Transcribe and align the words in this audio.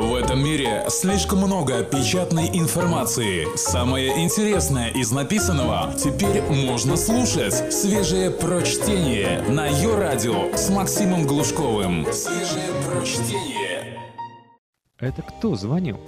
В 0.00 0.14
этом 0.14 0.42
мире 0.42 0.86
слишком 0.88 1.40
много 1.40 1.84
печатной 1.84 2.48
информации. 2.54 3.46
Самое 3.54 4.24
интересное 4.24 4.88
из 4.88 5.12
написанного 5.12 5.92
теперь 5.92 6.40
можно 6.40 6.96
слушать. 6.96 7.70
Свежее 7.70 8.30
прочтение 8.30 9.42
на 9.42 9.66
ее 9.66 9.98
радио 9.98 10.56
с 10.56 10.70
Максимом 10.70 11.26
Глушковым. 11.26 12.06
Свежее 12.14 12.70
прочтение. 12.88 14.00
Это 14.98 15.20
кто 15.20 15.54
звонил? 15.54 16.00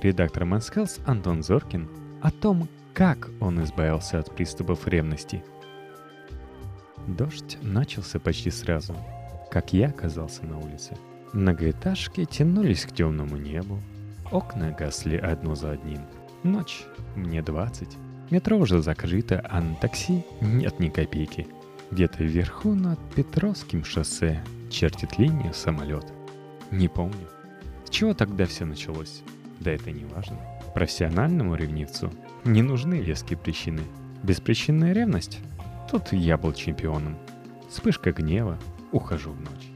Редактор 0.00 0.44
Манскалс 0.44 0.98
Антон 1.06 1.44
Зоркин 1.44 1.88
о 2.22 2.32
том, 2.32 2.68
как 2.92 3.30
он 3.40 3.62
избавился 3.62 4.18
от 4.18 4.34
приступов 4.34 4.88
ревности. 4.88 5.44
Дождь 7.06 7.56
начался 7.62 8.18
почти 8.18 8.50
сразу, 8.50 8.96
как 9.48 9.72
я 9.72 9.90
оказался 9.90 10.44
на 10.44 10.58
улице– 10.58 10.96
Многоэтажки 11.32 12.26
тянулись 12.26 12.84
к 12.84 12.92
темному 12.92 13.36
небу. 13.36 13.80
Окна 14.30 14.70
гасли 14.70 15.16
одно 15.16 15.54
за 15.54 15.72
одним. 15.72 16.00
Ночь. 16.42 16.84
Мне 17.16 17.42
20. 17.42 17.88
Метро 18.30 18.58
уже 18.58 18.82
закрыто, 18.82 19.44
а 19.48 19.60
на 19.60 19.74
такси 19.76 20.24
нет 20.40 20.78
ни 20.78 20.88
копейки. 20.88 21.46
Где-то 21.90 22.24
вверху 22.24 22.74
над 22.74 22.98
Петровским 23.14 23.84
шоссе 23.84 24.42
чертит 24.70 25.18
линию 25.18 25.54
самолет. 25.54 26.04
Не 26.70 26.88
помню. 26.88 27.28
С 27.86 27.90
чего 27.90 28.12
тогда 28.14 28.46
все 28.46 28.64
началось? 28.64 29.22
Да 29.60 29.70
это 29.70 29.90
не 29.90 30.04
важно. 30.04 30.38
Профессиональному 30.74 31.54
ревнивцу 31.54 32.10
не 32.44 32.62
нужны 32.62 33.00
веские 33.00 33.38
причины. 33.38 33.82
Беспричинная 34.22 34.92
ревность? 34.92 35.40
Тут 35.90 36.12
я 36.12 36.36
был 36.36 36.52
чемпионом. 36.52 37.16
Вспышка 37.70 38.12
гнева, 38.12 38.58
ухожу 38.92 39.32
в 39.32 39.40
ночь. 39.40 39.71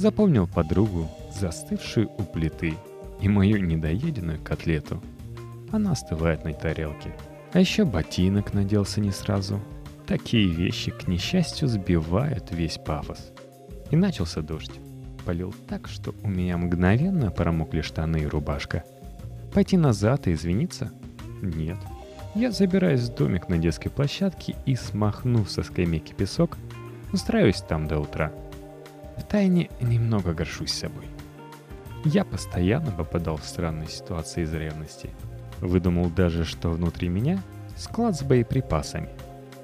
Запомнил 0.00 0.46
подругу, 0.46 1.10
застывшую 1.30 2.10
у 2.16 2.22
плиты, 2.22 2.72
и 3.20 3.28
мою 3.28 3.58
недоеденную 3.58 4.40
котлету. 4.40 5.02
Она 5.72 5.92
остывает 5.92 6.42
на 6.42 6.54
тарелке. 6.54 7.14
А 7.52 7.60
еще 7.60 7.84
ботинок 7.84 8.54
наделся 8.54 9.02
не 9.02 9.10
сразу. 9.10 9.60
Такие 10.06 10.48
вещи, 10.48 10.90
к 10.90 11.06
несчастью, 11.06 11.68
сбивают 11.68 12.50
весь 12.50 12.78
пафос. 12.78 13.30
И 13.90 13.96
начался 13.96 14.40
дождь. 14.40 14.72
Полил 15.26 15.54
так, 15.68 15.86
что 15.86 16.14
у 16.22 16.28
меня 16.28 16.56
мгновенно 16.56 17.30
промокли 17.30 17.82
штаны 17.82 18.22
и 18.22 18.26
рубашка. 18.26 18.84
Пойти 19.52 19.76
назад 19.76 20.28
и 20.28 20.32
извиниться? 20.32 20.92
Нет. 21.42 21.76
Я 22.34 22.52
забираюсь 22.52 23.02
в 23.02 23.14
домик 23.14 23.50
на 23.50 23.58
детской 23.58 23.90
площадке 23.90 24.56
и, 24.64 24.76
смахнув 24.76 25.50
со 25.50 25.62
скамейки 25.62 26.14
песок, 26.14 26.56
устраиваюсь 27.12 27.60
там 27.60 27.86
до 27.86 28.00
утра– 28.00 28.32
Втайне 29.20 29.68
немного 29.80 30.32
горжусь 30.32 30.72
собой. 30.72 31.04
Я 32.04 32.24
постоянно 32.24 32.90
попадал 32.90 33.36
в 33.36 33.44
странные 33.44 33.88
ситуации 33.88 34.44
из 34.44 34.54
ревности. 34.54 35.10
Выдумал 35.60 36.08
даже, 36.08 36.44
что 36.44 36.70
внутри 36.70 37.08
меня 37.08 37.42
склад 37.76 38.16
с 38.16 38.22
боеприпасами. 38.22 39.10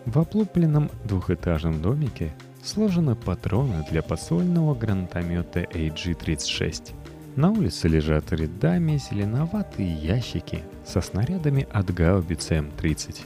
В 0.05 0.19
облупленном 0.19 0.91
двухэтажном 1.05 1.81
домике 1.81 2.35
сложены 2.63 3.17
патроны 3.17 3.85
для 3.91 4.03
посольного 4.03 4.75
гранатомета 4.75 5.63
AG-36. 5.63 6.93
На 7.35 7.51
улице 7.51 7.89
лежат 7.89 8.33
рядами 8.33 8.99
зеленоватые 8.99 9.93
ящики 9.93 10.63
со 10.85 11.01
снарядами 11.01 11.67
от 11.73 11.93
гаубицы 11.93 12.57
М-30. 12.57 13.23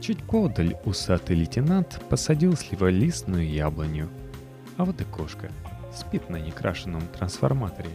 Чуть 0.00 0.22
подаль 0.22 0.76
усатый 0.84 1.36
лейтенант 1.36 2.00
посадил 2.08 2.56
сливолистную 2.56 3.48
яблоню– 3.48 4.08
а 4.78 4.84
вот 4.84 4.98
и 5.00 5.04
кошка. 5.04 5.50
Спит 5.94 6.30
на 6.30 6.36
некрашенном 6.36 7.02
трансформаторе. 7.08 7.90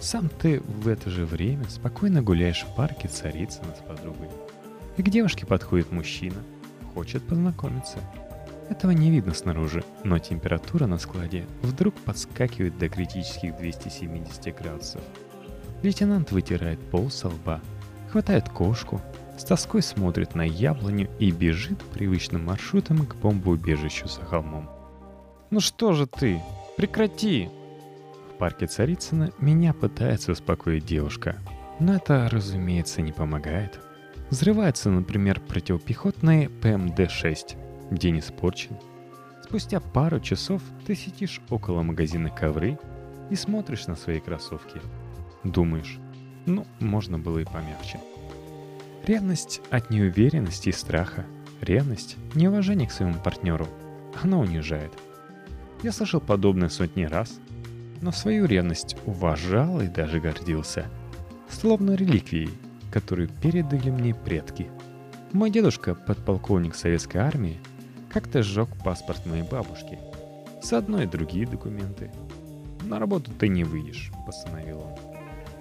Сам 0.00 0.28
ты 0.28 0.60
в 0.60 0.88
это 0.88 1.10
же 1.10 1.24
время 1.24 1.64
спокойно 1.68 2.22
гуляешь 2.22 2.64
в 2.64 2.74
парке 2.74 3.08
Царицына 3.08 3.74
с 3.76 3.86
подругой. 3.86 4.28
И 4.96 5.02
к 5.02 5.10
девушке 5.10 5.46
подходит 5.46 5.92
мужчина, 5.92 6.38
хочет 6.94 7.22
познакомиться. 7.22 7.98
Этого 8.70 8.90
не 8.92 9.10
видно 9.10 9.34
снаружи, 9.34 9.84
но 10.04 10.18
температура 10.18 10.86
на 10.86 10.98
складе 10.98 11.46
вдруг 11.62 11.94
подскакивает 11.94 12.78
до 12.78 12.88
критических 12.88 13.56
270 13.56 14.56
градусов. 14.56 15.02
Лейтенант 15.82 16.32
вытирает 16.32 16.80
пол 16.90 17.10
со 17.10 17.28
лба, 17.28 17.60
хватает 18.10 18.48
кошку, 18.48 19.00
с 19.36 19.44
тоской 19.44 19.82
смотрит 19.82 20.34
на 20.34 20.42
яблоню 20.42 21.08
и 21.18 21.30
бежит 21.30 21.78
привычным 21.92 22.46
маршрутом 22.46 23.06
к 23.06 23.14
бомбоубежищу 23.16 24.08
за 24.08 24.22
холмом. 24.22 24.77
«Ну 25.50 25.60
что 25.60 25.92
же 25.94 26.06
ты? 26.06 26.42
Прекрати!» 26.76 27.48
В 28.30 28.38
парке 28.38 28.66
Царицына 28.66 29.32
меня 29.38 29.72
пытается 29.72 30.32
успокоить 30.32 30.84
девушка. 30.84 31.36
Но 31.80 31.94
это, 31.94 32.28
разумеется, 32.30 33.00
не 33.00 33.12
помогает. 33.12 33.80
Взрывается, 34.30 34.90
например, 34.90 35.40
противопехотный 35.40 36.46
ПМД-6. 36.46 37.56
День 37.90 38.18
испорчен. 38.18 38.76
Спустя 39.42 39.80
пару 39.80 40.20
часов 40.20 40.60
ты 40.86 40.94
сидишь 40.94 41.40
около 41.48 41.82
магазина 41.82 42.28
ковры 42.28 42.78
и 43.30 43.34
смотришь 43.34 43.86
на 43.86 43.96
свои 43.96 44.20
кроссовки. 44.20 44.82
Думаешь, 45.44 45.98
ну, 46.44 46.66
можно 46.78 47.18
было 47.18 47.38
и 47.38 47.44
помягче. 47.44 48.00
Ревность 49.06 49.62
от 49.70 49.88
неуверенности 49.88 50.68
и 50.68 50.72
страха. 50.72 51.24
Ревность– 51.62 52.16
неуважение 52.34 52.86
к 52.86 52.92
своему 52.92 53.14
партнеру. 53.14 53.66
Она 54.22 54.38
унижает– 54.38 54.92
я 55.82 55.92
слышал 55.92 56.20
подобное 56.20 56.68
сотни 56.68 57.04
раз, 57.04 57.38
но 58.00 58.12
свою 58.12 58.46
ревность 58.46 58.96
уважал 59.06 59.80
и 59.80 59.86
даже 59.86 60.20
гордился. 60.20 60.86
Словно 61.48 61.92
реликвией, 61.92 62.50
которую 62.92 63.28
передали 63.28 63.90
мне 63.90 64.14
предки. 64.14 64.70
Мой 65.32 65.50
дедушка, 65.50 65.94
подполковник 65.94 66.74
советской 66.74 67.18
армии, 67.18 67.58
как-то 68.10 68.42
сжег 68.42 68.68
паспорт 68.84 69.26
моей 69.26 69.42
бабушки. 69.42 69.98
Заодно 70.62 71.02
и 71.02 71.06
другие 71.06 71.46
документы. 71.46 72.10
На 72.82 72.98
работу 72.98 73.30
ты 73.32 73.48
не 73.48 73.64
выйдешь, 73.64 74.10
постановил 74.26 74.80
он. 74.80 74.94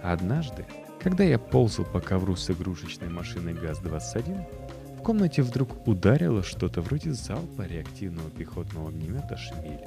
однажды, 0.01 0.65
когда 1.01 1.23
я 1.23 1.37
ползал 1.37 1.85
по 1.85 1.99
ковру 1.99 2.35
с 2.35 2.49
игрушечной 2.49 3.09
машиной 3.09 3.53
ГАЗ-21, 3.53 4.66
в 4.66 4.66
комнате 5.07 5.41
вдруг 5.41 5.87
ударило 5.87 6.43
что-то 6.43 6.81
вроде 6.81 7.13
залпа 7.13 7.61
реактивного 7.61 8.29
пехотного 8.29 8.89
огнемета 8.89 9.37
«Шмель». 9.37 9.79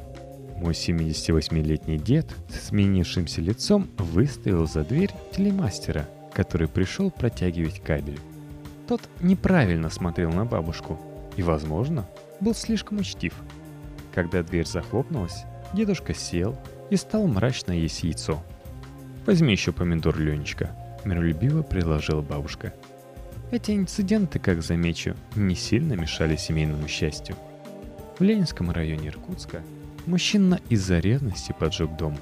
Мой 0.57 0.73
78-летний 0.73 1.99
дед 1.99 2.35
с 2.49 2.69
сменившимся 2.69 3.43
лицом 3.43 3.91
выставил 3.99 4.67
за 4.67 4.83
дверь 4.83 5.11
телемастера, 5.31 6.09
который 6.33 6.69
пришел 6.69 7.11
протягивать 7.11 7.83
кабель. 7.83 8.19
Тот 8.89 9.03
неправильно 9.21 9.91
смотрел 9.91 10.33
на 10.33 10.47
бабушку 10.47 10.99
и, 11.37 11.43
возможно, 11.43 12.09
был 12.41 12.55
слишком 12.55 13.01
учтив. 13.01 13.35
Когда 14.15 14.43
дверь 14.43 14.67
захлопнулась, 14.67 15.45
дедушка 15.75 16.15
сел 16.15 16.57
и 16.89 16.97
стал 16.97 17.27
мрачно 17.27 17.73
есть 17.73 18.05
яйцо. 18.05 18.43
«Возьми 19.27 19.53
еще 19.53 19.73
помидор, 19.73 20.19
Ленечка»,— 20.19 20.75
миролюбиво 21.05 21.61
предложила 21.61 22.23
бабушка. 22.23 22.73
Эти 23.51 23.73
инциденты, 23.73 24.39
как 24.39 24.63
замечу, 24.63 25.17
не 25.35 25.55
сильно 25.55 25.95
мешали 25.95 26.37
семейному 26.37 26.87
счастью. 26.87 27.37
В 28.19 28.23
Ленинском 28.23 28.71
районе 28.71 29.09
Иркутска 29.09 29.63
Мужчина 30.07 30.59
из-за 30.69 30.99
ревности 30.99 31.55
поджег 31.59 31.97
дом. 31.97 32.17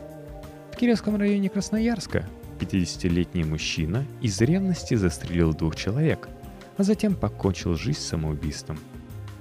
В 0.72 0.76
Кировском 0.76 1.16
районе 1.16 1.48
Красноярска 1.48 2.28
50-летний 2.58 3.44
мужчина 3.44 4.04
из 4.20 4.40
ревности 4.40 4.94
застрелил 4.94 5.54
двух 5.54 5.76
человек, 5.76 6.28
а 6.76 6.82
затем 6.82 7.14
покончил 7.14 7.76
жизнь 7.76 8.00
самоубийством. 8.00 8.78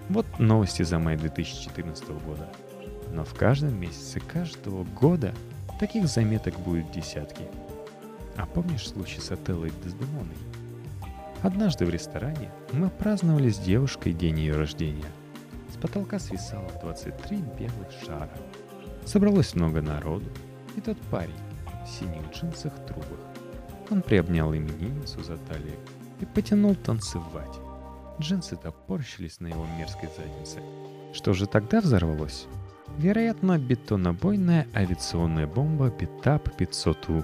Вот 0.10 0.26
новости 0.40 0.84
за 0.84 1.00
май 1.00 1.18
2014 1.18 2.08
года. 2.26 2.48
Но 3.12 3.24
в 3.24 3.34
каждом 3.34 3.80
месяце 3.80 4.20
каждого 4.20 4.84
года 4.84 5.34
таких 5.80 6.08
заметок 6.08 6.60
будет 6.60 6.92
десятки. 6.92 7.44
А 8.36 8.46
помнишь 8.46 8.88
случай 8.88 9.20
с 9.20 9.32
Отеллой 9.32 9.72
Дездемоной? 9.84 10.36
Однажды 11.42 11.86
в 11.86 11.90
ресторане 11.90 12.52
мы 12.74 12.90
праздновали 12.90 13.50
с 13.50 13.58
девушкой 13.60 14.14
день 14.14 14.40
ее 14.40 14.56
рождения– 14.56 15.06
с 15.78 15.80
потолка 15.80 16.18
свисало 16.18 16.68
23 16.82 17.38
белых 17.60 17.92
шара. 18.04 18.32
Собралось 19.06 19.54
много 19.54 19.82
народу, 19.82 20.26
и 20.76 20.82
тот 20.82 20.98
парень 21.12 21.30
в 21.86 21.88
синих 21.88 22.32
джинсах 22.34 22.74
трубах. 22.88 23.20
Он 23.90 24.02
приобнял 24.02 24.54
именинницу 24.54 25.24
за 25.24 25.38
талию 25.38 25.78
и 26.20 26.26
потянул 26.26 26.76
танцевать. 26.76 27.60
Джинсы 28.20 28.56
топорщились 28.56 29.40
на 29.40 29.48
его 29.48 29.66
мерзкой 29.78 30.10
заднице. 30.18 30.60
Что 31.14 31.34
же 31.34 31.46
тогда 31.46 31.80
взорвалось? 31.80 32.48
Вероятно, 32.98 33.60
бетонобойная 33.60 34.68
авиационная 34.74 35.46
бомба 35.46 35.90
Битап-500У. 35.90 37.24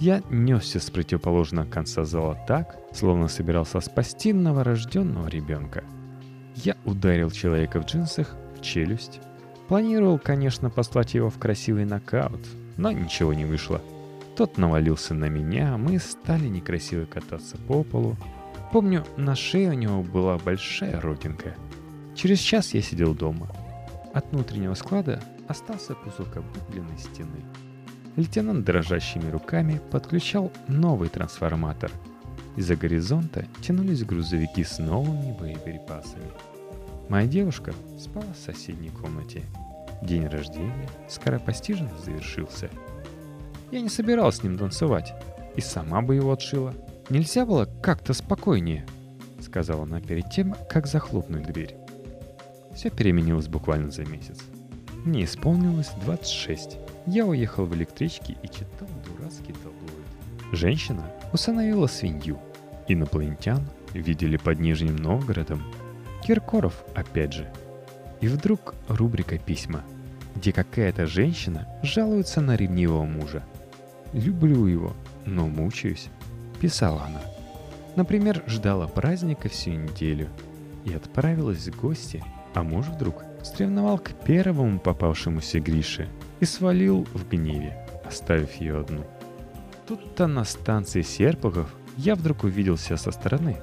Я 0.00 0.22
несся 0.30 0.80
с 0.80 0.90
противоположного 0.90 1.66
конца 1.66 2.04
зала 2.04 2.36
так, 2.48 2.76
словно 2.92 3.28
собирался 3.28 3.80
спасти 3.80 4.32
новорожденного 4.32 5.28
ребенка– 5.28 5.84
я 6.64 6.76
ударил 6.84 7.30
человека 7.30 7.80
в 7.80 7.86
джинсах 7.86 8.36
в 8.56 8.60
челюсть. 8.60 9.20
Планировал, 9.68 10.18
конечно, 10.18 10.68
послать 10.68 11.14
его 11.14 11.30
в 11.30 11.38
красивый 11.38 11.84
нокаут, 11.84 12.46
но 12.76 12.92
ничего 12.92 13.32
не 13.32 13.44
вышло. 13.44 13.80
Тот 14.36 14.58
навалился 14.58 15.14
на 15.14 15.26
меня, 15.26 15.76
мы 15.76 15.98
стали 15.98 16.48
некрасиво 16.48 17.04
кататься 17.04 17.56
по 17.56 17.82
полу. 17.82 18.16
Помню, 18.72 19.04
на 19.16 19.34
шее 19.34 19.70
у 19.70 19.74
него 19.74 20.02
была 20.02 20.38
большая 20.38 21.00
родинка. 21.00 21.54
Через 22.14 22.40
час 22.40 22.74
я 22.74 22.82
сидел 22.82 23.14
дома. 23.14 23.48
От 24.12 24.30
внутреннего 24.32 24.74
склада 24.74 25.22
остался 25.48 25.94
кусок 25.94 26.36
облупленной 26.36 26.98
стены. 26.98 27.44
Лейтенант 28.16 28.64
дрожащими 28.64 29.30
руками 29.30 29.80
подключал 29.90 30.50
новый 30.68 31.08
трансформатор. 31.08 31.90
Из-за 32.56 32.76
горизонта 32.76 33.46
тянулись 33.62 34.04
грузовики 34.04 34.64
с 34.64 34.78
новыми 34.78 35.36
боеприпасами. 35.38 36.30
Моя 37.08 37.26
девушка 37.26 37.72
спала 37.98 38.26
в 38.34 38.44
соседней 38.44 38.90
комнате. 38.90 39.42
День 40.02 40.26
рождения 40.26 40.88
скоропостижно 41.08 41.90
завершился. 42.04 42.68
Я 43.70 43.80
не 43.80 43.88
собиралась 43.88 44.36
с 44.36 44.42
ним 44.42 44.58
танцевать, 44.58 45.14
и 45.56 45.60
сама 45.60 46.02
бы 46.02 46.16
его 46.16 46.32
отшила. 46.32 46.74
Нельзя 47.08 47.46
было 47.46 47.68
как-то 47.82 48.14
спокойнее, 48.14 48.86
сказала 49.40 49.84
она 49.84 50.00
перед 50.00 50.30
тем, 50.30 50.54
как 50.68 50.86
захлопнуть 50.86 51.46
дверь. 51.46 51.76
Все 52.74 52.90
переменилось 52.90 53.48
буквально 53.48 53.90
за 53.90 54.04
месяц. 54.04 54.38
Мне 55.04 55.24
исполнилось 55.24 55.90
26. 56.02 56.78
Я 57.06 57.26
уехал 57.26 57.64
в 57.64 57.74
электричке 57.74 58.36
и 58.42 58.46
читал 58.46 58.88
дурацкий 59.06 59.52
таблоид. 59.52 60.52
Женщина 60.52 61.10
усыновила 61.32 61.86
свинью. 61.86 62.38
Инопланетян 62.88 63.66
видели 63.94 64.36
под 64.36 64.60
Нижним 64.60 64.96
Новгородом. 64.96 65.62
Киркоров 66.22 66.84
опять 66.94 67.32
же. 67.32 67.50
И 68.20 68.28
вдруг 68.28 68.74
рубрика 68.88 69.38
«Письма», 69.38 69.82
где 70.36 70.52
какая-то 70.52 71.06
женщина 71.06 71.66
жалуется 71.82 72.40
на 72.40 72.56
ревнивого 72.56 73.04
мужа. 73.04 73.42
«Люблю 74.12 74.66
его, 74.66 74.94
но 75.24 75.46
мучаюсь»,— 75.46 76.08
писала 76.60 77.04
она. 77.04 77.20
Например, 77.96 78.42
ждала 78.46 78.86
праздника 78.86 79.48
всю 79.48 79.70
неделю 79.70 80.28
и 80.84 80.92
отправилась 80.92 81.66
в 81.66 81.80
гости, 81.80 82.22
а 82.54 82.62
муж 82.62 82.86
вдруг 82.86 83.24
стревновал 83.42 83.98
к 83.98 84.10
первому 84.24 84.78
попавшемуся 84.78 85.60
Грише 85.60 86.08
и 86.40 86.44
свалил 86.44 87.06
в 87.14 87.28
гневе, 87.28 87.86
оставив 88.04 88.54
ее 88.54 88.80
одну. 88.80 89.04
Тут-то 89.86 90.26
на 90.26 90.44
станции 90.44 91.02
Серпухов 91.02 91.74
я 91.96 92.14
вдруг 92.14 92.44
увиделся 92.44 92.96
со 92.96 93.10
стороны. 93.10 93.58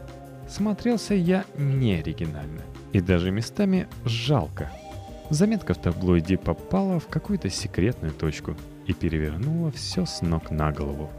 Смотрелся 0.48 1.14
я 1.14 1.46
не 1.58 1.96
оригинально 1.96 2.62
и 2.94 3.02
даже 3.02 3.32
местами 3.32 3.88
жалко. 4.06 4.72
Заметка 5.30 5.74
в 5.74 5.78
таблоиде 5.78 6.38
попала 6.38 7.00
в 7.00 7.08
какую-то 7.08 7.50
секретную 7.50 8.14
точку 8.14 8.56
и 8.86 8.94
перевернула 8.94 9.72
все 9.72 10.06
с 10.06 10.22
ног 10.22 10.52
на 10.52 10.72
голову. 10.72 11.10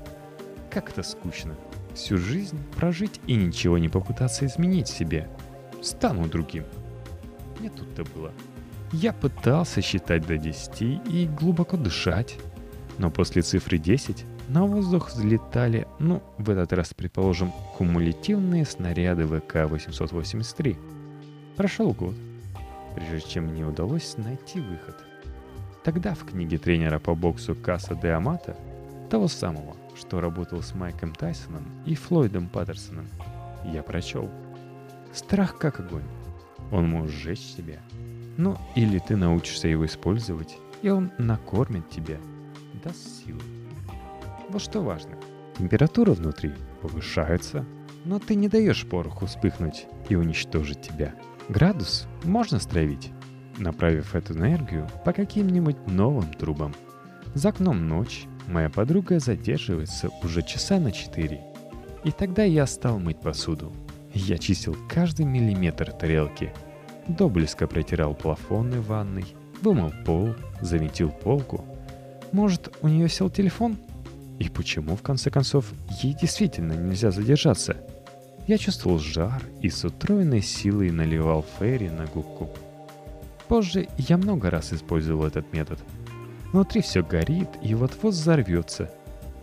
Как 0.70 0.90
это 0.90 1.02
скучно. 1.02 1.54
Всю 1.94 2.16
жизнь 2.16 2.58
прожить 2.76 3.20
и 3.26 3.34
ничего 3.34 3.76
не 3.76 3.88
попытаться 3.88 4.46
изменить 4.46 4.88
себе. 4.88 5.28
Стану 5.82 6.26
другим. 6.26 6.64
Не 7.60 7.68
тут-то 7.68 8.04
было. 8.14 8.32
Я 8.92 9.12
пытался 9.12 9.82
считать 9.82 10.26
до 10.26 10.38
10 10.38 10.80
и 10.82 11.26
глубоко 11.26 11.76
дышать. 11.76 12.38
Но 12.96 13.10
после 13.10 13.42
цифры 13.42 13.78
10 13.78 14.24
на 14.48 14.64
воздух 14.64 15.10
взлетали, 15.10 15.86
ну, 15.98 16.22
в 16.38 16.48
этот 16.50 16.72
раз, 16.72 16.94
предположим, 16.94 17.52
кумулятивные 17.76 18.64
снаряды 18.64 19.24
ВК-883. 19.24 20.76
Прошел 21.56 21.92
год, 21.92 22.14
прежде 22.94 23.28
чем 23.28 23.44
мне 23.44 23.66
удалось 23.66 24.16
найти 24.16 24.60
выход. 24.60 24.96
Тогда 25.84 26.14
в 26.14 26.24
книге 26.24 26.58
тренера 26.58 26.98
по 26.98 27.14
боксу 27.14 27.54
Касса 27.54 27.94
де 27.94 28.08
Амата, 28.08 28.56
того 29.10 29.28
самого, 29.28 29.76
что 29.96 30.20
работал 30.20 30.62
с 30.62 30.74
Майком 30.74 31.14
Тайсоном 31.14 31.64
и 31.84 31.94
Флойдом 31.94 32.48
Паттерсоном, 32.48 33.06
я 33.64 33.82
прочел. 33.82 34.30
Страх 35.12 35.58
как 35.58 35.80
огонь. 35.80 36.02
Он 36.72 36.88
может 36.88 37.14
сжечь 37.14 37.54
тебя, 37.56 37.80
ну, 38.38 38.56
или 38.76 39.00
ты 39.00 39.16
научишься 39.16 39.68
его 39.68 39.84
использовать, 39.84 40.56
и 40.80 40.88
он 40.88 41.10
накормит 41.18 41.90
тебя, 41.90 42.18
даст 42.84 43.24
силы. 43.24 43.40
Вот 44.48 44.62
что 44.62 44.80
важно. 44.80 45.16
Температура 45.58 46.12
внутри 46.12 46.52
повышается, 46.80 47.66
но 48.04 48.20
ты 48.20 48.36
не 48.36 48.48
даешь 48.48 48.86
пороху 48.86 49.26
вспыхнуть 49.26 49.86
и 50.08 50.14
уничтожить 50.14 50.80
тебя. 50.80 51.14
Градус 51.48 52.06
можно 52.22 52.60
стравить, 52.60 53.10
направив 53.58 54.14
эту 54.14 54.34
энергию 54.34 54.86
по 55.04 55.12
каким-нибудь 55.12 55.88
новым 55.88 56.32
трубам. 56.32 56.74
За 57.34 57.48
окном 57.48 57.88
ночь, 57.88 58.26
моя 58.46 58.70
подруга 58.70 59.18
задерживается 59.18 60.10
уже 60.22 60.42
часа 60.42 60.78
на 60.78 60.92
четыре. 60.92 61.42
И 62.04 62.12
тогда 62.12 62.44
я 62.44 62.68
стал 62.68 63.00
мыть 63.00 63.20
посуду. 63.20 63.72
Я 64.14 64.38
чистил 64.38 64.76
каждый 64.88 65.26
миллиметр 65.26 65.90
тарелки– 65.90 66.52
до 67.08 67.30
близко 67.30 67.66
протирал 67.66 68.14
плафоны 68.14 68.80
ванной, 68.82 69.24
вымыл 69.62 69.92
пол, 70.04 70.34
завинтил 70.60 71.10
полку. 71.10 71.64
Может, 72.32 72.70
у 72.82 72.88
нее 72.88 73.08
сел 73.08 73.30
телефон? 73.30 73.78
И 74.38 74.48
почему, 74.50 74.94
в 74.94 75.02
конце 75.02 75.30
концов, 75.30 75.72
ей 76.02 76.14
действительно 76.14 76.74
нельзя 76.74 77.10
задержаться? 77.10 77.78
Я 78.46 78.58
чувствовал 78.58 78.98
жар 78.98 79.42
и 79.62 79.68
с 79.70 79.84
утроенной 79.84 80.42
силой 80.42 80.90
наливал 80.90 81.44
Ферри 81.58 81.88
на 81.88 82.04
губку. 82.06 82.50
Позже 83.48 83.88
я 83.96 84.18
много 84.18 84.50
раз 84.50 84.72
использовал 84.72 85.26
этот 85.26 85.52
метод. 85.52 85.78
Внутри 86.52 86.82
все 86.82 87.02
горит 87.02 87.48
и 87.62 87.74
вот-вот 87.74 88.12
взорвется. 88.12 88.90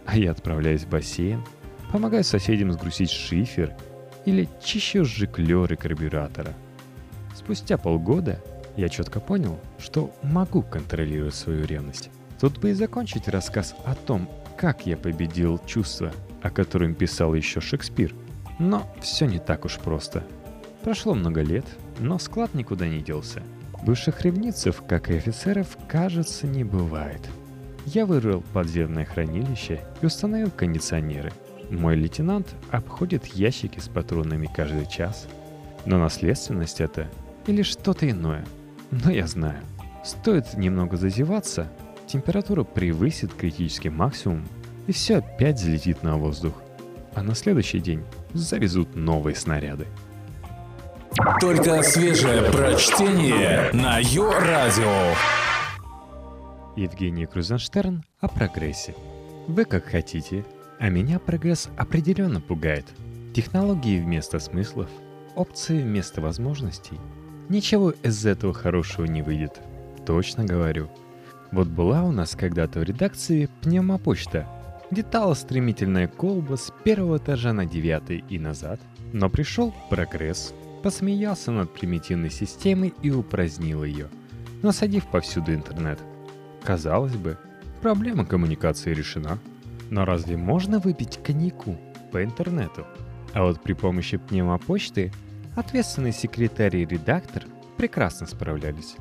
А 0.06 0.18
я 0.18 0.32
отправляюсь 0.32 0.84
в 0.84 0.90
бассейн, 0.90 1.44
помогаю 1.92 2.24
соседям 2.24 2.72
сгрузить 2.72 3.10
шифер 3.10 3.76
или 4.26 4.48
чищу 4.64 5.04
жиклеры 5.04 5.76
карбюратора– 5.76 6.54
Спустя 7.36 7.78
полгода 7.78 8.42
я 8.78 8.90
четко 8.90 9.20
понял, 9.20 9.60
что 9.78 10.12
могу 10.24 10.62
контролировать 10.62 11.36
свою 11.36 11.66
ревность. 11.66 12.10
Тут 12.40 12.60
бы 12.60 12.72
и 12.72 12.74
закончить 12.74 13.28
рассказ 13.28 13.76
о 13.86 13.94
том, 13.94 14.30
как 14.58 14.86
я 14.86 14.98
победил 14.98 15.60
чувства, 15.66 16.12
о 16.42 16.50
котором 16.50 16.96
писал 16.96 17.34
еще 17.34 17.62
Шекспир. 17.62 18.14
Но 18.58 18.90
все 19.02 19.26
не 19.26 19.40
так 19.40 19.66
уж 19.66 19.78
просто. 19.78 20.24
Прошло 20.84 21.14
много 21.14 21.42
лет, 21.42 21.66
но 22.00 22.20
склад 22.20 22.54
никуда 22.54 22.88
не 22.88 23.02
делся. 23.02 23.44
Бывших 23.84 24.22
ревницев, 24.22 24.82
как 24.88 25.10
и 25.10 25.18
офицеров, 25.18 25.78
кажется, 25.88 26.48
не 26.48 26.64
бывает. 26.64 27.22
Я 27.86 28.06
вырыл 28.06 28.44
подземное 28.54 29.06
хранилище 29.06 29.82
и 30.02 30.06
установил 30.06 30.52
кондиционеры. 30.52 31.32
Мой 31.70 31.96
лейтенант 31.96 32.56
обходит 32.72 33.26
ящики 33.28 33.80
с 33.80 33.88
патронами 33.88 34.50
каждый 34.54 34.88
час. 34.88 35.28
Но 35.86 36.00
наследственность 36.00 36.82
это 36.82 37.10
или 37.48 37.62
что-то 37.62 38.10
иное. 38.10 38.46
Но 38.92 39.12
я 39.12 39.28
знаю, 39.28 39.62
стоит 40.04 40.54
немного 40.56 40.98
зазеваться, 40.98 41.72
температура 42.08 42.64
превысит 42.64 43.34
критический 43.34 43.90
максимум, 43.90 44.46
и 44.88 44.92
все 44.92 45.18
опять 45.18 45.60
взлетит 45.60 46.04
на 46.04 46.18
воздух. 46.18 46.54
А 47.14 47.24
на 47.24 47.34
следующий 47.34 47.80
день 47.80 48.04
завезут 48.34 48.96
новые 48.96 49.36
снаряды. 49.36 49.88
Только 51.40 51.82
свежее 51.82 52.52
прочтение 52.52 53.70
на 53.72 54.00
Йо-Радио. 54.00 55.16
Евгений 56.76 57.26
Крузенштерн 57.26 58.04
о 58.20 58.28
прогрессе. 58.28 58.94
Вы 59.48 59.64
как 59.64 59.86
хотите, 59.86 60.46
а 60.78 60.90
меня 60.90 61.20
прогресс 61.20 61.70
определенно 61.78 62.42
пугает. 62.42 62.86
Технологии 63.34 64.00
вместо 64.00 64.40
смыслов, 64.40 64.90
опции 65.36 65.82
вместо 65.82 66.22
возможностей– 66.22 67.00
Ничего 67.50 67.92
из 67.92 68.26
этого 68.26 68.54
хорошего 68.54 69.06
не 69.06 69.22
выйдет. 69.22 69.62
Точно 70.06 70.46
говорю. 70.46 70.90
Вот 71.52 71.68
была 71.68 72.04
у 72.04 72.12
нас 72.12 72.36
когда-то 72.36 72.80
в 72.80 72.84
редакции 72.84 73.50
пневмопочта. 73.62 74.48
Летала 74.90 75.36
стремительная 75.36 76.08
колба 76.08 76.56
с 76.56 76.72
первого 76.84 77.18
этажа 77.18 77.54
на 77.54 77.66
девятый 77.66 78.24
и 78.30 78.40
назад. 78.40 78.80
Но 79.14 79.30
пришел 79.30 79.74
прогресс, 79.90 80.54
посмеялся 80.84 81.52
над 81.52 81.72
примитивной 81.72 82.32
системой 82.32 82.94
и 83.02 83.12
упразднил 83.12 83.84
ее, 83.84 84.08
насадив 84.62 85.08
повсюду 85.08 85.54
интернет. 85.54 86.00
Казалось 86.64 87.16
бы, 87.16 87.38
проблема 87.82 88.26
коммуникации 88.26 88.94
решена. 88.94 89.38
Но 89.92 90.04
разве 90.04 90.36
можно 90.36 90.80
выпить 90.80 91.20
коньяку 91.24 91.78
по 92.12 92.24
интернету? 92.24 92.88
А 93.34 93.44
вот 93.44 93.62
при 93.62 93.74
помощи 93.74 94.18
пневмопочты 94.18 95.12
Ответственный 95.56 96.12
секретарь 96.12 96.76
и 96.76 96.86
редактор 96.86 97.46
прекрасно 97.78 98.28
справлялись. 98.28 98.96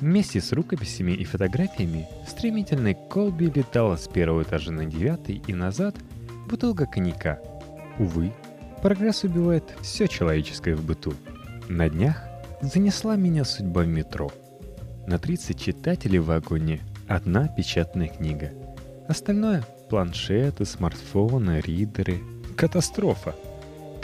Вместе 0.00 0.40
с 0.40 0.52
рукописями 0.52 1.12
и 1.12 1.24
фотографиями 1.24 2.06
в 2.26 2.30
стремительной 2.30 2.94
колбе 2.94 3.46
летала 3.46 3.96
с 3.96 4.06
первого 4.06 4.42
этажа 4.42 4.70
на 4.70 4.84
девятый 4.84 5.42
и 5.46 5.54
назад 5.54 5.96
бутылка 6.48 6.84
коньяка. 6.86 7.38
Увы, 7.98 8.32
прогресс 8.82 9.24
убивает 9.24 9.64
все 9.80 10.06
человеческое 10.06 10.76
в 10.76 10.84
быту. 10.84 11.14
На 11.68 11.88
днях 11.88 12.22
занесла 12.60 13.16
меня 13.16 13.44
судьба 13.44 13.82
в 13.82 13.86
метро. 13.86 14.30
На 15.06 15.18
30 15.18 15.58
читателей 15.58 16.18
в 16.18 16.26
вагоне 16.26 16.80
одна 17.08 17.48
печатная 17.48 18.08
книга. 18.08 18.52
Остальное— 19.08 19.64
планшеты, 19.88 20.64
смартфоны, 20.64 21.60
ридеры. 21.60 22.20
Катастрофа. 22.56 23.34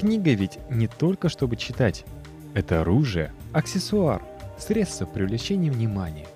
Книга 0.01 0.33
ведь 0.33 0.59
не 0.71 0.87
только 0.87 1.29
чтобы 1.29 1.57
читать. 1.57 2.07
Это 2.55 2.81
оружие, 2.81 3.35
аксессуар, 3.53 4.23
средство 4.59 5.05
привлечения 5.05 5.71
внимания. 5.71 6.27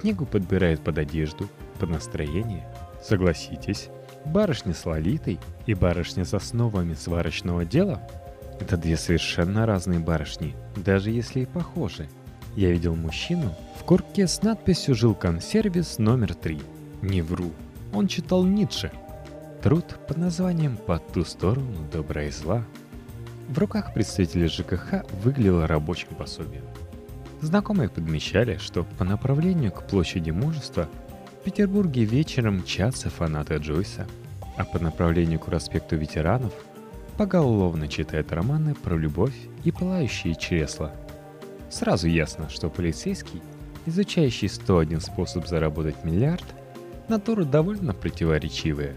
Книгу 0.00 0.24
подбирают 0.24 0.84
под 0.84 0.98
одежду, 0.98 1.48
под 1.80 1.90
настроение. 1.90 2.64
Согласитесь, 3.02 3.88
барышня 4.24 4.72
с 4.72 4.86
лолитой 4.86 5.40
и 5.66 5.74
барышня 5.74 6.24
с 6.24 6.32
основами 6.32 6.94
сварочного 6.94 7.64
дела– 7.64 8.00
это 8.60 8.76
две 8.76 8.96
совершенно 8.96 9.66
разные 9.66 9.98
барышни, 9.98 10.54
даже 10.76 11.10
если 11.10 11.40
и 11.40 11.46
похожи. 11.46 12.08
Я 12.54 12.70
видел 12.70 12.94
мужчину 12.94 13.52
в 13.80 13.82
куртке 13.82 14.28
с 14.28 14.40
надписью 14.42 14.94
«Жилконсервис 14.94 15.98
номер 15.98 16.36
3». 16.40 16.62
Не 17.02 17.22
вру, 17.22 17.50
он 17.92 18.06
читал 18.06 18.44
Ницше. 18.44 18.92
Труд 19.60 19.98
под 20.06 20.18
названием 20.18 20.76
«По 20.76 21.00
ту 21.00 21.24
сторону 21.24 21.88
добра 21.92 22.22
и 22.22 22.30
зла». 22.30 22.64
В 23.52 23.58
руках 23.58 23.92
представителя 23.92 24.48
ЖКХ 24.48 25.04
выглядело 25.22 25.66
рабочим 25.66 26.08
пособием. 26.16 26.64
Знакомые 27.42 27.90
подмечали, 27.90 28.56
что 28.56 28.84
по 28.96 29.04
направлению 29.04 29.70
к 29.70 29.86
площади 29.86 30.30
мужества 30.30 30.88
в 31.38 31.44
Петербурге 31.44 32.04
вечером 32.04 32.60
мчатся 32.60 33.10
фанаты 33.10 33.56
Джойса, 33.56 34.06
а 34.56 34.64
по 34.64 34.78
направлению 34.78 35.38
к 35.38 35.44
проспекту 35.44 35.96
ветеранов 35.96 36.54
поголовно 37.18 37.88
читают 37.88 38.32
романы 38.32 38.74
про 38.74 38.96
любовь 38.96 39.36
и 39.64 39.70
пылающие 39.70 40.34
чресла. 40.34 40.90
Сразу 41.68 42.08
ясно, 42.08 42.48
что 42.48 42.70
полицейский, 42.70 43.42
изучающий 43.84 44.48
101 44.48 45.02
способ 45.02 45.46
заработать 45.46 46.04
миллиард– 46.04 46.46
натура 47.08 47.44
довольно 47.44 47.92
противоречивая. 47.92 48.94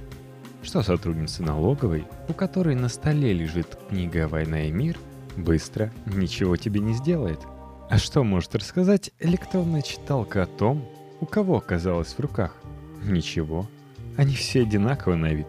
Что 0.66 0.82
сотрудница 0.82 1.44
налоговой, 1.44 2.08
у 2.28 2.34
которой 2.34 2.74
на 2.74 2.90
столе 2.90 3.34
лежит 3.34 3.78
книга 3.88 4.28
«Война 4.28 4.64
и 4.64 4.72
мир», 4.72 4.98
быстро 5.38 5.94
ничего 6.08 6.58
тебе 6.58 6.80
не 6.80 6.94
сделает. 6.94 7.40
А 7.88 8.00
что 8.00 8.24
может 8.24 8.56
рассказать 8.56 9.12
электронная 9.20 9.84
читалка 9.84 10.42
о 10.42 10.48
том, 10.48 10.84
у 11.22 11.28
кого 11.28 11.58
оказалось 11.58 12.16
в 12.16 12.20
руках? 12.20 12.56
Ничего. 13.04 13.68
Они 14.18 14.34
все 14.34 14.64
одинаковы 14.64 15.16
на 15.18 15.34
вид. 15.34 15.46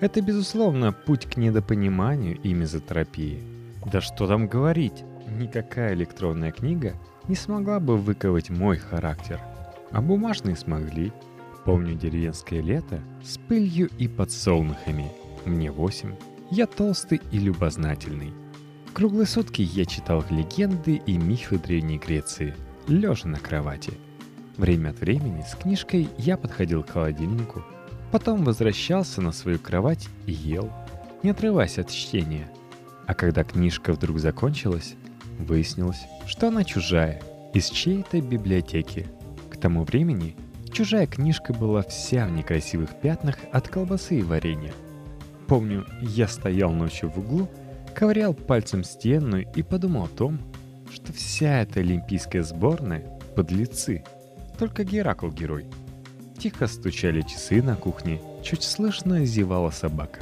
Это, 0.00 0.20
безусловно, 0.20 0.92
путь 0.92 1.26
к 1.26 1.36
недопониманию 1.36 2.36
и 2.42 2.52
мезотерапии. 2.52 3.40
Да 3.86 4.00
что 4.00 4.26
там 4.26 4.48
говорить, 4.48 5.04
никакая 5.38 5.94
электронная 5.94 6.50
книга 6.50 6.94
не 7.28 7.36
смогла 7.36 7.78
бы 7.78 7.96
выковать 7.96 8.50
мой 8.50 8.76
характер. 8.76 9.38
А 9.92 10.02
бумажные 10.02 10.56
смогли– 10.56 11.12
Помню 11.68 11.96
деревенское 11.96 12.62
лето 12.62 12.98
с 13.22 13.36
пылью 13.36 13.90
и 13.98 14.08
подсолнухами. 14.08 15.12
Мне 15.44 15.70
восемь. 15.70 16.14
Я 16.50 16.66
толстый 16.66 17.20
и 17.30 17.38
любознательный. 17.38 18.32
Круглые 18.94 19.26
сутки 19.26 19.60
я 19.60 19.84
читал 19.84 20.24
легенды 20.30 21.02
и 21.04 21.18
мифы 21.18 21.58
Древней 21.58 21.98
Греции, 21.98 22.56
лежа 22.86 23.28
на 23.28 23.38
кровати. 23.38 23.92
Время 24.56 24.88
от 24.88 25.00
времени 25.00 25.44
с 25.46 25.54
книжкой 25.56 26.08
я 26.16 26.38
подходил 26.38 26.82
к 26.82 26.88
холодильнику, 26.88 27.62
потом 28.12 28.44
возвращался 28.44 29.20
на 29.20 29.30
свою 29.30 29.58
кровать 29.58 30.08
и 30.24 30.32
ел, 30.32 30.72
не 31.22 31.32
отрываясь 31.32 31.78
от 31.78 31.90
чтения. 31.90 32.50
А 33.06 33.12
когда 33.12 33.44
книжка 33.44 33.92
вдруг 33.92 34.20
закончилась, 34.20 34.94
выяснилось, 35.38 36.00
что 36.26 36.48
она 36.48 36.64
чужая, 36.64 37.20
из 37.52 37.68
чьей-то 37.68 38.22
библиотеки. 38.22 39.06
К 39.50 39.58
тому 39.58 39.84
времени 39.84 40.34
Чужая 40.72 41.06
книжка 41.06 41.52
была 41.52 41.82
вся 41.82 42.26
в 42.26 42.32
некрасивых 42.32 43.00
пятнах 43.00 43.36
от 43.52 43.68
колбасы 43.68 44.20
и 44.20 44.22
варенья. 44.22 44.72
Помню, 45.48 45.84
я 46.00 46.28
стоял 46.28 46.70
ночью 46.70 47.10
в 47.10 47.18
углу, 47.18 47.48
ковырял 47.96 48.32
пальцем 48.32 48.84
стену 48.84 49.38
и 49.38 49.62
подумал 49.62 50.04
о 50.04 50.08
том, 50.08 50.38
что 50.92 51.12
вся 51.12 51.62
эта 51.62 51.80
олимпийская 51.80 52.42
сборная— 52.42 53.18
подлецы. 53.34 54.04
Только 54.56 54.84
Геракл 54.84 55.30
герой. 55.30 55.66
Тихо 56.38 56.68
стучали 56.68 57.22
часы 57.22 57.60
на 57.60 57.74
кухне, 57.74 58.20
чуть 58.44 58.62
слышно 58.62 59.24
зевала 59.24 59.70
собака. 59.70 60.20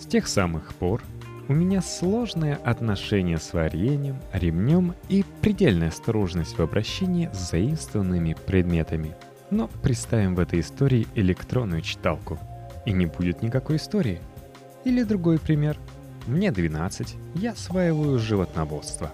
С 0.00 0.06
тех 0.06 0.26
самых 0.26 0.74
пор 0.74 1.02
у 1.46 1.52
меня 1.52 1.82
сложное 1.82 2.56
отношение 2.64 3.38
с 3.38 3.52
вареньем, 3.52 4.16
ремнем 4.32 4.94
и 5.08 5.24
предельная 5.40 5.90
осторожность 5.90 6.58
в 6.58 6.62
обращении 6.62 7.30
с 7.32 7.50
заимствованными 7.50 8.34
предметами— 8.46 9.14
но 9.50 9.68
представим 9.82 10.34
в 10.34 10.40
этой 10.40 10.60
истории 10.60 11.06
электронную 11.14 11.82
читалку. 11.82 12.38
И 12.86 12.92
не 12.92 13.06
будет 13.06 13.42
никакой 13.42 13.76
истории. 13.76 14.20
Или 14.84 15.02
другой 15.02 15.38
пример. 15.38 15.78
Мне 16.26 16.50
12, 16.50 17.16
я 17.36 17.52
осваиваю 17.52 18.18
животноводство. 18.18 19.10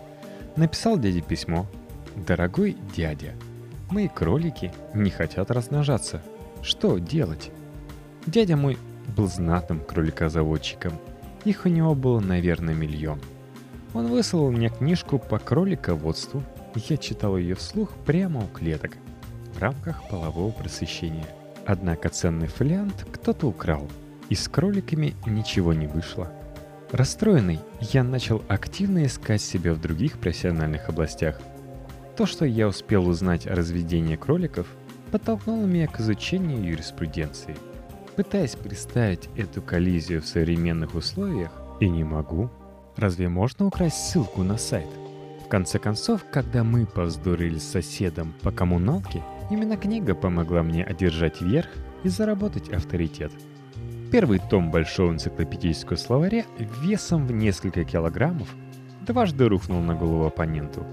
Написал 0.56 0.98
дяде 0.98 1.20
письмо. 1.20 1.66
«Дорогой 2.26 2.76
дядя, 2.96 3.34
мои 3.90 4.08
кролики 4.08 4.72
не 4.94 5.10
хотят 5.10 5.50
размножаться. 5.50 6.20
Что 6.60 6.98
делать?» 6.98 7.50
Дядя 8.26 8.56
мой 8.56 8.76
был 9.16 9.28
знатным 9.28 9.80
кроликозаводчиком. 9.80 10.92
Их 11.44 11.64
у 11.64 11.68
него 11.68 11.94
было, 11.94 12.20
наверное, 12.20 12.74
миллион. 12.74 13.20
Он 13.94 14.08
выслал 14.08 14.50
мне 14.50 14.68
книжку 14.70 15.18
по 15.18 15.38
кролиководству, 15.38 16.42
я 16.88 16.96
читал 16.96 17.36
ее 17.36 17.54
вслух 17.54 17.90
прямо 18.04 18.40
у 18.40 18.46
клеток– 18.48 18.96
в 19.60 19.62
рамках 19.62 20.08
полового 20.08 20.50
просвещения. 20.52 21.26
Однако 21.66 22.08
ценный 22.08 22.46
фолиант 22.46 23.06
кто-то 23.12 23.46
украл, 23.46 23.86
и 24.30 24.34
с 24.34 24.48
кроликами 24.48 25.14
ничего 25.26 25.74
не 25.74 25.86
вышло. 25.86 26.32
Расстроенный, 26.92 27.60
я 27.80 28.02
начал 28.02 28.42
активно 28.48 29.04
искать 29.04 29.42
себя 29.42 29.74
в 29.74 29.80
других 29.80 30.18
профессиональных 30.18 30.88
областях. 30.88 31.38
То, 32.16 32.24
что 32.24 32.46
я 32.46 32.68
успел 32.68 33.06
узнать 33.06 33.46
о 33.46 33.54
разведении 33.54 34.16
кроликов, 34.16 34.66
подтолкнуло 35.10 35.66
меня 35.66 35.88
к 35.88 36.00
изучению 36.00 36.64
юриспруденции. 36.64 37.54
Пытаясь 38.16 38.56
представить 38.56 39.28
эту 39.36 39.60
коллизию 39.60 40.22
в 40.22 40.26
современных 40.26 40.94
условиях, 40.94 41.52
и 41.80 41.88
не 41.88 42.02
могу. 42.02 42.48
Разве 42.96 43.28
можно 43.28 43.66
украсть 43.66 44.08
ссылку 44.08 44.42
на 44.42 44.56
сайт? 44.56 44.88
В 45.44 45.48
конце 45.48 45.78
концов, 45.78 46.24
когда 46.32 46.64
мы 46.64 46.86
повздорили 46.86 47.58
с 47.58 47.70
соседом 47.70 48.32
по 48.42 48.52
коммуналке, 48.52 49.22
Именно 49.50 49.76
книга 49.76 50.14
помогла 50.14 50.62
мне 50.62 50.84
одержать 50.84 51.42
верх 51.42 51.68
и 52.04 52.08
заработать 52.08 52.70
авторитет. 52.70 53.32
Первый 54.12 54.38
том 54.38 54.70
большого 54.70 55.12
энциклопедического 55.12 55.96
словаря 55.96 56.44
весом 56.82 57.26
в 57.26 57.32
несколько 57.32 57.84
килограммов 57.84 58.48
дважды 59.06 59.48
рухнул 59.48 59.80
на 59.80 59.94
голову 59.94 60.26
оппоненту, 60.26 60.86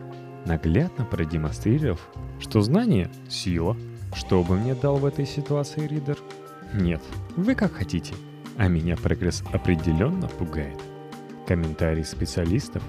наглядно 0.45 1.05
продемонстрировав, 1.05 2.09
что 2.39 2.61
знание— 2.61 3.09
сила. 3.29 3.77
Что 4.13 4.43
бы 4.43 4.55
мне 4.55 4.73
дал 4.73 4.97
в 4.97 5.05
этой 5.05 5.25
ситуации 5.25 5.85
Ридер? 5.85 6.17
Нет, 6.73 7.01
вы 7.35 7.55
как 7.55 7.73
хотите, 7.73 8.13
а 8.57 8.67
меня 8.67 8.95
прогресс 8.97 9.43
определенно 9.51 10.27
пугает. 10.27 10.79
Комментарии 11.45 12.03
специалистов 12.03 12.81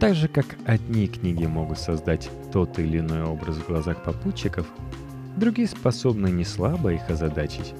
так 0.00 0.14
же, 0.14 0.28
как 0.28 0.56
одни 0.64 1.06
книги 1.08 1.44
могут 1.44 1.78
создать 1.78 2.30
тот 2.52 2.78
или 2.78 3.00
иной 3.00 3.22
образ 3.22 3.56
в 3.56 3.66
глазах 3.66 4.02
попутчиков, 4.02 4.66
Другие 5.40 5.68
способны 5.68 6.28
не 6.28 6.44
слабо 6.44 6.92
их 6.92 7.08
озадачить. 7.08 7.72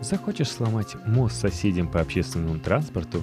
Захочешь 0.00 0.50
сломать 0.50 0.96
мост 1.06 1.38
соседям 1.38 1.86
по 1.86 2.00
общественному 2.00 2.58
транспорту, 2.58 3.20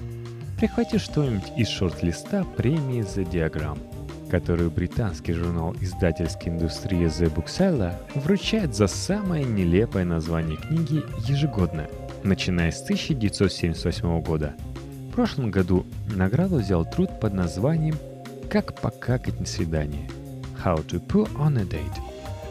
прихвати 0.56 0.98
что-нибудь 0.98 1.50
из 1.56 1.66
шорт-листа 1.66 2.44
премии 2.56 3.02
за 3.02 3.24
диаграмм, 3.24 3.78
которую 4.30 4.70
британский 4.70 5.32
журнал 5.32 5.74
издательской 5.80 6.52
индустрии 6.52 7.06
The 7.06 7.34
Bookseller 7.34 7.96
вручает 8.14 8.76
за 8.76 8.86
самое 8.86 9.44
нелепое 9.44 10.04
название 10.04 10.56
книги 10.56 11.02
ежегодно, 11.28 11.88
начиная 12.22 12.70
с 12.70 12.84
1978 12.84 14.22
года. 14.22 14.54
В 15.08 15.14
прошлом 15.14 15.50
году 15.50 15.84
награду 16.14 16.58
взял 16.58 16.88
труд 16.88 17.10
под 17.18 17.34
названием 17.34 17.96
«Как 18.48 18.80
покакать 18.80 19.40
на 19.40 19.46
свидание»– 19.46 20.08
«How 20.64 20.86
to 20.86 21.04
poo 21.04 21.28
on 21.34 21.58
a 21.58 21.64
date» 21.64 22.09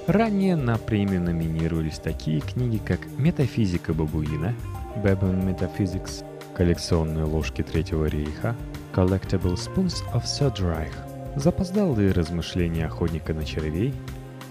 Ранее 0.10 0.56
на 0.56 0.80
премию 0.80 1.22
номинировались 1.22 2.00
такие 2.00 2.40
книги, 2.40 2.82
как 2.84 3.00
«Метафизика 3.20 3.94
бабуина», 3.94 4.56
«Baboon 4.96 5.46
Metaphysics», 5.46 6.26
«Коллекционные 6.56 7.26
ложки 7.26 7.62
Третьего 7.62 8.06
рейха», 8.06 8.56
«Collectible 8.96 9.54
Spoons 9.54 9.98
of 10.12 10.24
Third 10.24 10.56
Reich», 10.62 10.92
«Запоздалые 11.36 12.12
размышления 12.12 12.88
охотника 12.88 13.36
на 13.36 13.46
червей», 13.46 13.94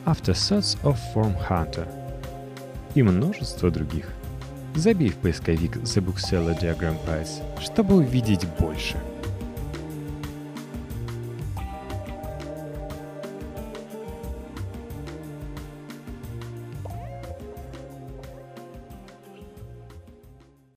«Afterthoughts 0.07 0.81
of 0.85 0.97
Form 1.13 1.35
Hunter» 1.51 1.89
и 2.95 3.03
множество 3.03 3.73
других. 3.73 4.13
Забей 4.77 5.09
в 5.09 5.17
поисковик 5.17 5.79
The 5.79 6.01
Bookseller 6.01 6.57
Diagram 6.57 6.99
Prize, 7.05 7.43
чтобы 7.61 7.97
увидеть 7.97 8.47
больше– 8.61 8.97